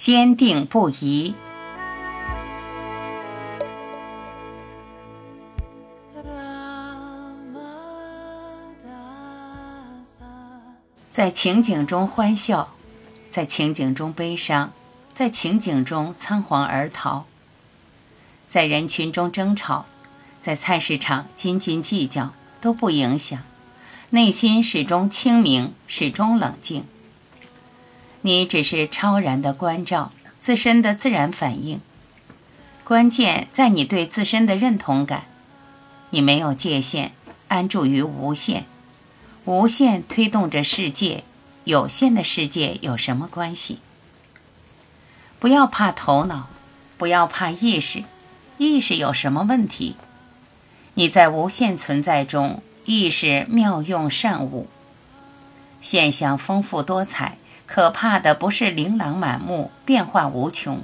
[0.00, 1.34] 坚定不移。
[11.10, 12.70] 在情景中欢笑，
[13.28, 14.72] 在情景中悲伤，
[15.12, 17.26] 在情景中仓皇而逃，
[18.46, 19.84] 在人群中争吵，
[20.40, 22.32] 在菜市场斤斤计较
[22.62, 23.42] 都不影响，
[24.08, 26.86] 内心始终清明，始终冷静。
[28.22, 31.80] 你只是超然的关照自身的自然反应，
[32.84, 35.24] 关键在你对自身的认同感。
[36.10, 37.12] 你没有界限，
[37.48, 38.64] 安住于无限，
[39.44, 41.24] 无限推动着世界，
[41.64, 43.78] 有限的世界有什么关系？
[45.38, 46.48] 不要怕头脑，
[46.98, 48.04] 不要怕意识，
[48.58, 49.96] 意识有什么问题？
[50.94, 54.68] 你在无限存在中，意识妙用善舞，
[55.80, 57.38] 现象丰富多彩。
[57.72, 60.82] 可怕的不是琳琅满目、变化无穷，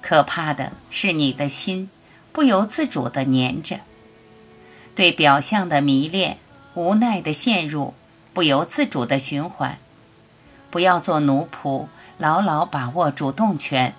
[0.00, 1.90] 可怕的是你的心
[2.30, 3.80] 不由自主地粘着，
[4.94, 6.38] 对表象的迷恋，
[6.74, 7.94] 无奈地陷入，
[8.32, 9.76] 不由自主的循环。
[10.70, 13.92] 不要做奴仆，牢牢把握主动权。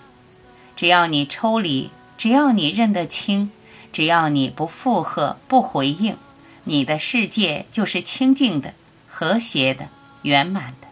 [0.77, 3.51] 只要你抽离，只要你认得清，
[3.91, 6.15] 只要你不附和、不回应，
[6.63, 8.73] 你的世界就是清净的、
[9.09, 9.89] 和谐的、
[10.21, 10.87] 圆满的。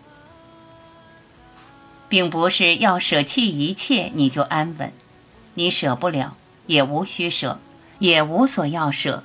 [2.09, 4.91] 并不是要舍弃一切你就安稳，
[5.55, 6.35] 你舍不了，
[6.67, 7.59] 也无需舍，
[7.99, 9.23] 也无所要舍，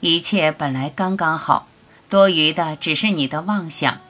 [0.00, 1.68] 一切本来刚刚好，
[2.08, 4.00] 多余的只是你的妄想。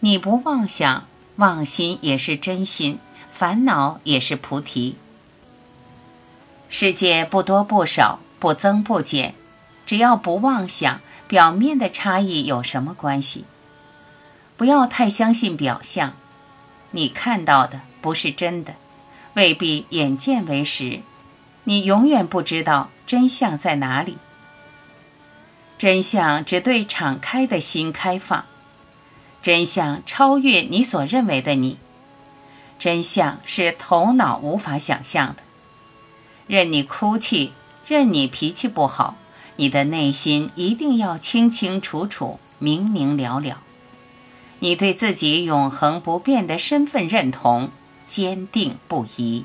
[0.00, 2.98] 你不妄想，妄心也是真心，
[3.32, 4.96] 烦恼也是菩提。
[6.68, 9.34] 世界不多不少，不增不减，
[9.86, 13.44] 只要不妄想，表面的差异有什么关系？
[14.56, 16.14] 不要太相信表象。
[16.96, 18.74] 你看到的不是真的，
[19.34, 21.02] 未必眼见为实。
[21.64, 24.16] 你永远不知道真相在哪里。
[25.76, 28.46] 真相只对敞开的心开放，
[29.42, 31.76] 真相超越你所认为的你，
[32.78, 35.42] 真相是头脑无法想象的。
[36.46, 37.52] 任你哭泣，
[37.86, 39.16] 任你脾气不好，
[39.56, 43.62] 你的内心一定要清清楚楚、明明了了。
[44.60, 47.70] 你对自己永恒不变的身份认同
[48.06, 49.44] 坚定不移。